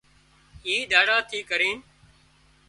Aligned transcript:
اي 0.65 0.75
ۮاڙا 0.91 1.17
ٿِي 1.29 1.39
ڪرينَ 1.49 1.77